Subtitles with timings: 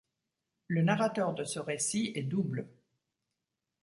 [0.65, 2.67] Le narrateur de ce récit est double.